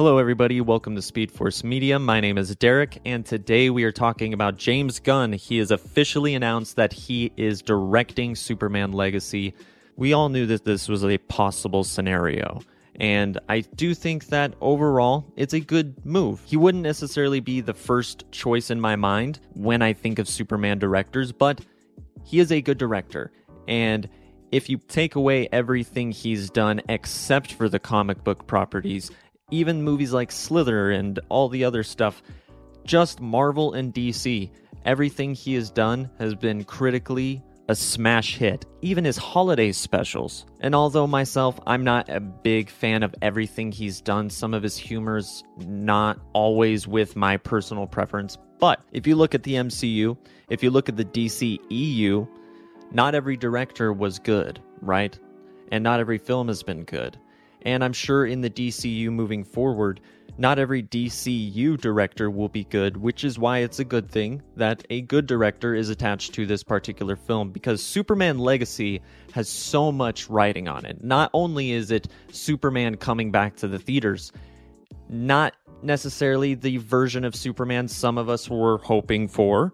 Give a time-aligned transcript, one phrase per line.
[0.00, 0.62] Hello, everybody.
[0.62, 1.98] Welcome to Speed Force Media.
[1.98, 5.34] My name is Derek, and today we are talking about James Gunn.
[5.34, 9.52] He has officially announced that he is directing Superman Legacy.
[9.96, 12.62] We all knew that this was a possible scenario.
[12.96, 16.40] And I do think that overall, it's a good move.
[16.46, 20.78] He wouldn't necessarily be the first choice in my mind when I think of Superman
[20.78, 21.60] directors, but
[22.24, 23.32] he is a good director.
[23.68, 24.08] And
[24.50, 29.10] if you take away everything he's done except for the comic book properties,
[29.50, 32.22] even movies like Slither and all the other stuff,
[32.84, 34.50] just Marvel and DC,
[34.84, 40.44] everything he has done has been critically a smash hit, even his holiday specials.
[40.60, 44.76] And although myself, I'm not a big fan of everything he's done, some of his
[44.76, 48.36] humor's not always with my personal preference.
[48.58, 50.16] But if you look at the MCU,
[50.48, 52.26] if you look at the DC EU,
[52.90, 55.16] not every director was good, right?
[55.70, 57.18] And not every film has been good.
[57.62, 60.00] And I'm sure in the DCU moving forward,
[60.38, 64.84] not every DCU director will be good, which is why it's a good thing that
[64.88, 69.02] a good director is attached to this particular film because Superman Legacy
[69.32, 71.04] has so much writing on it.
[71.04, 74.32] Not only is it Superman coming back to the theaters,
[75.08, 79.72] not necessarily the version of Superman some of us were hoping for,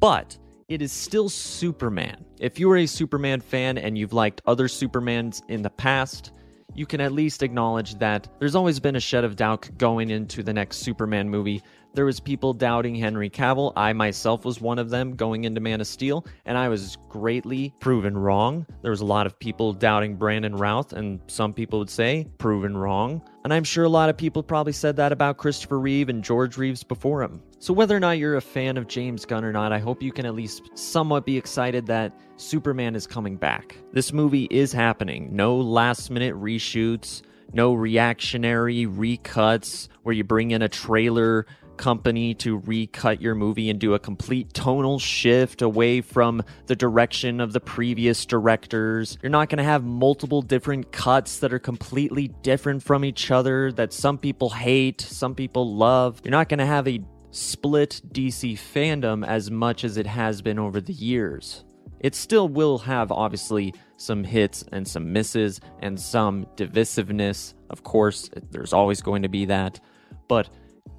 [0.00, 0.36] but
[0.68, 2.24] it is still Superman.
[2.38, 6.32] If you are a Superman fan and you've liked other Supermans in the past,
[6.74, 10.42] you can at least acknowledge that there's always been a shed of doubt going into
[10.42, 11.62] the next Superman movie.
[11.94, 13.72] There was people doubting Henry Cavill.
[13.74, 17.74] I myself was one of them going into Man of Steel, and I was greatly
[17.80, 18.66] proven wrong.
[18.82, 22.76] There was a lot of people doubting Brandon Routh, and some people would say proven
[22.76, 23.22] wrong.
[23.44, 26.56] And I'm sure a lot of people probably said that about Christopher Reeve and George
[26.58, 27.42] Reeves before him.
[27.60, 30.12] So, whether or not you're a fan of James Gunn or not, I hope you
[30.12, 33.76] can at least somewhat be excited that Superman is coming back.
[33.92, 35.34] This movie is happening.
[35.34, 41.46] No last minute reshoots, no reactionary recuts where you bring in a trailer
[41.78, 47.40] company to recut your movie and do a complete tonal shift away from the direction
[47.40, 49.16] of the previous directors.
[49.22, 53.72] You're not going to have multiple different cuts that are completely different from each other
[53.72, 56.20] that some people hate, some people love.
[56.24, 60.58] You're not going to have a split DC fandom as much as it has been
[60.58, 61.64] over the years.
[62.00, 67.54] It still will have, obviously, some hits and some misses and some divisiveness.
[67.70, 69.80] Of course, there's always going to be that.
[70.28, 70.48] But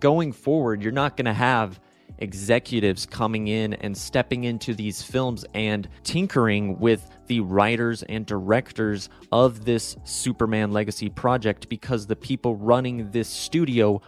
[0.00, 1.80] going forward, you're not going to have
[2.18, 9.08] executives coming in and stepping into these films and tinkering with the writers and directors
[9.32, 14.00] of this Superman Legacy project because the people running this studio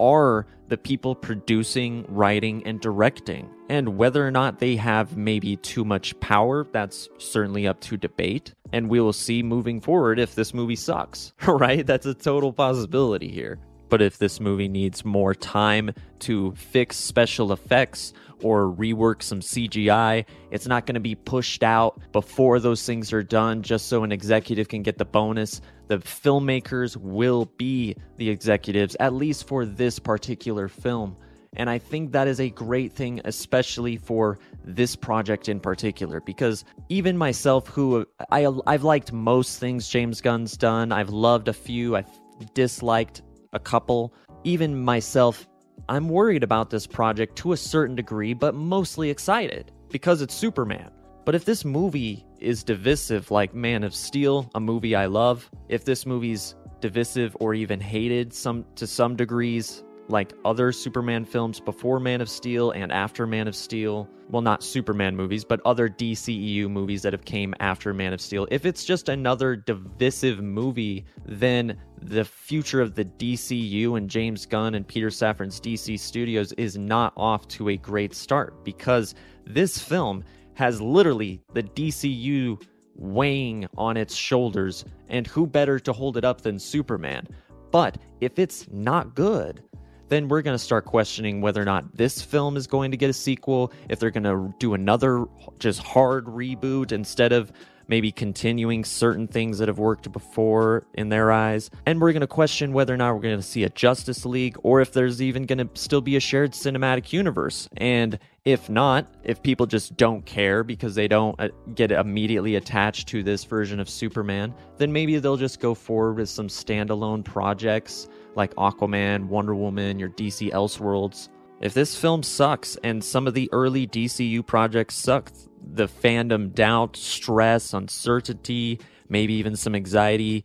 [0.00, 3.48] are the people producing, writing, and directing.
[3.68, 8.54] And whether or not they have maybe too much power, that's certainly up to debate.
[8.72, 11.86] And we will see moving forward if this movie sucks, right?
[11.86, 13.58] That's a total possibility here.
[13.88, 20.24] But if this movie needs more time to fix special effects or rework some CGI,
[20.50, 24.12] it's not going to be pushed out before those things are done just so an
[24.12, 25.60] executive can get the bonus.
[25.88, 31.16] The filmmakers will be the executives, at least for this particular film.
[31.56, 36.64] And I think that is a great thing, especially for this project in particular, because
[36.90, 41.96] even myself, who I, I've liked most things James Gunn's done, I've loved a few,
[41.96, 42.10] I've
[42.52, 44.14] disliked a couple.
[44.44, 45.48] Even myself,
[45.88, 50.90] I'm worried about this project to a certain degree, but mostly excited because it's Superman.
[51.24, 55.84] But if this movie is divisive like Man of Steel, a movie I love, if
[55.84, 61.98] this movie's divisive or even hated some to some degrees like other Superman films before
[62.00, 66.70] Man of Steel and after Man of Steel, well not Superman movies, but other DCEU
[66.70, 68.46] movies that have came after Man of Steel.
[68.50, 74.74] If it's just another divisive movie, then the future of the DCU and James Gunn
[74.74, 80.24] and Peter Safran's DC Studios is not off to a great start because this film
[80.54, 82.62] has literally the DCU
[82.94, 87.26] weighing on its shoulders, and who better to hold it up than Superman?
[87.70, 89.62] But if it's not good,
[90.08, 93.10] then we're going to start questioning whether or not this film is going to get
[93.10, 95.24] a sequel, if they're going to do another
[95.58, 97.52] just hard reboot instead of
[97.88, 101.70] maybe continuing certain things that have worked before in their eyes.
[101.84, 104.56] And we're going to question whether or not we're going to see a Justice League
[104.62, 107.68] or if there's even going to still be a shared cinematic universe.
[107.76, 113.08] And if not, if people just don't care because they don't uh, get immediately attached
[113.08, 118.08] to this version of Superman, then maybe they'll just go forward with some standalone projects
[118.36, 121.28] like Aquaman, Wonder Woman, your DC Elseworlds.
[121.60, 125.32] If this film sucks and some of the early DCU projects suck,
[125.66, 130.44] the fandom doubt, stress, uncertainty, maybe even some anxiety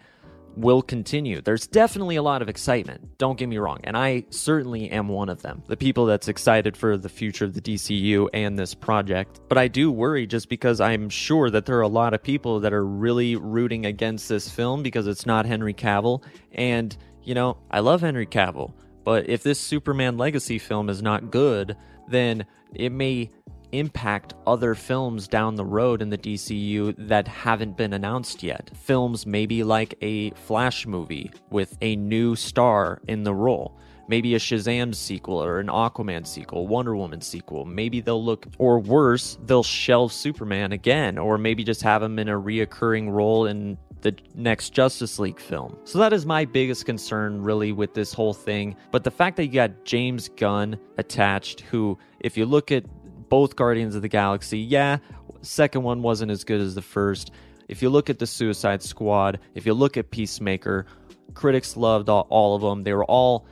[0.56, 1.42] will continue.
[1.42, 5.30] There's definitely a lot of excitement, don't get me wrong, and I certainly am one
[5.30, 5.64] of them.
[5.68, 9.40] The people that's excited for the future of the DCU and this project.
[9.48, 12.60] But I do worry just because I'm sure that there are a lot of people
[12.62, 16.24] that are really rooting against this film because it's not Henry Cavill.
[16.52, 18.74] And, you know, I love Henry Cavill,
[19.04, 21.78] but if this Superman Legacy film is not good,
[22.10, 23.30] then it may
[23.72, 28.72] impact other films down the road in the DCU that haven't been announced yet.
[28.74, 33.78] Films maybe like a Flash movie with a new star in the role.
[34.08, 37.66] Maybe a Shazam sequel or an Aquaman sequel, Wonder Woman sequel.
[37.66, 42.28] Maybe they'll look, or worse, they'll shelve Superman again, or maybe just have him in
[42.28, 45.78] a reoccurring role in the next Justice League film.
[45.84, 48.76] So that is my biggest concern, really, with this whole thing.
[48.92, 52.84] But the fact that you got James Gunn attached, who, if you look at
[53.32, 54.60] both Guardians of the Galaxy.
[54.60, 54.98] Yeah,
[55.42, 57.32] second one wasn't as good as the first.
[57.70, 60.86] If you look at the Suicide Squad, if you look at Peacemaker,
[61.34, 62.84] critics loved all, all of them.
[62.84, 63.48] They were all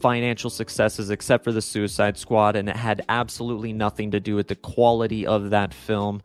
[0.00, 4.48] financial successes except for the Suicide Squad, and it had absolutely nothing to do with
[4.48, 6.20] the quality of that film.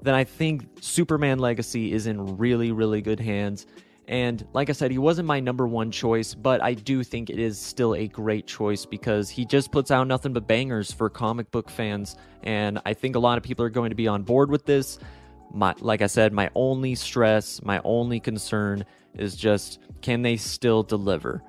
[0.00, 3.66] Then I think Superman Legacy is in really, really good hands.
[4.08, 7.38] And like I said, he wasn't my number one choice, but I do think it
[7.38, 11.50] is still a great choice because he just puts out nothing but bangers for comic
[11.50, 12.16] book fans.
[12.42, 14.98] And I think a lot of people are going to be on board with this.
[15.52, 20.82] My, like I said, my only stress, my only concern is just can they still
[20.82, 21.42] deliver?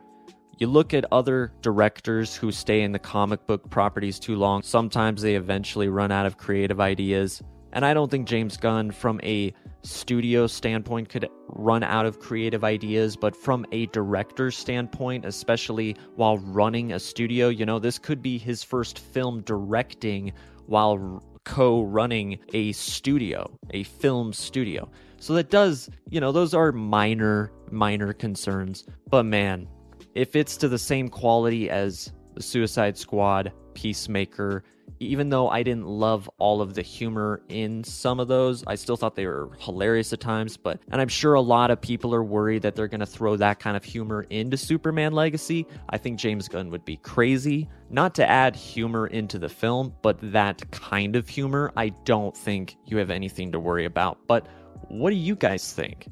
[0.57, 5.21] You look at other directors who stay in the comic book properties too long, sometimes
[5.21, 7.41] they eventually run out of creative ideas.
[7.71, 12.63] And I don't think James Gunn, from a studio standpoint could run out of creative
[12.63, 18.21] ideas, but from a director standpoint, especially while running a studio, you know, this could
[18.21, 20.33] be his first film directing
[20.65, 24.89] while co running a studio, a film studio.
[25.19, 28.85] So that does, you know, those are minor, minor concerns.
[29.09, 29.67] But man,
[30.15, 34.63] if it's to the same quality as the Suicide Squad, Peacemaker,
[34.99, 38.97] even though I didn't love all of the humor in some of those, I still
[38.97, 40.57] thought they were hilarious at times.
[40.57, 43.35] But, and I'm sure a lot of people are worried that they're going to throw
[43.37, 45.65] that kind of humor into Superman Legacy.
[45.89, 50.17] I think James Gunn would be crazy not to add humor into the film, but
[50.31, 54.19] that kind of humor, I don't think you have anything to worry about.
[54.27, 54.47] But
[54.87, 56.07] what do you guys think?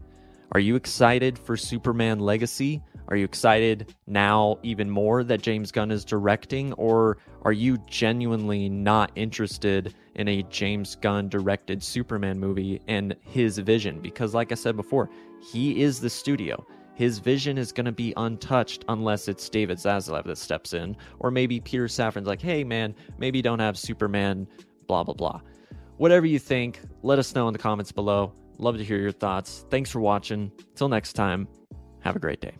[0.53, 2.81] Are you excited for Superman Legacy?
[3.09, 8.67] Are you excited now even more that James Gunn is directing, or are you genuinely
[8.67, 14.01] not interested in a James Gunn directed Superman movie and his vision?
[14.01, 15.09] Because, like I said before,
[15.51, 16.65] he is the studio.
[16.95, 21.31] His vision is going to be untouched unless it's David Zaslav that steps in, or
[21.31, 24.47] maybe Peter Safran's like, hey man, maybe don't have Superman,
[24.87, 25.39] blah, blah, blah.
[25.97, 28.33] Whatever you think, let us know in the comments below.
[28.57, 29.65] Love to hear your thoughts.
[29.69, 30.51] Thanks for watching.
[30.75, 31.47] Till next time,
[32.01, 32.57] have a great day.